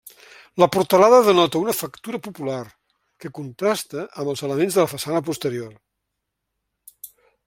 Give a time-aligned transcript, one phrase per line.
[0.61, 2.63] La portalada denota una factura popular,
[3.23, 5.77] que contrasta, amb els elements de la façana posterior.